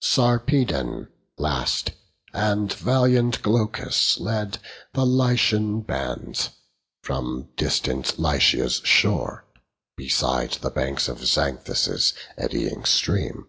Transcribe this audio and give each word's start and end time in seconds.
Sarpedon 0.00 1.08
last, 1.36 1.90
and 2.32 2.72
valiant 2.72 3.42
Glaucus 3.42 4.18
led 4.18 4.56
The 4.94 5.04
Lycian 5.04 5.82
bands, 5.82 6.48
from 7.02 7.50
distant 7.58 8.18
Lycia's 8.18 8.80
shore, 8.84 9.44
Beside 9.98 10.52
the 10.52 10.70
banks 10.70 11.08
of 11.08 11.18
Xanthus' 11.18 12.14
eddying 12.38 12.86
stream. 12.86 13.48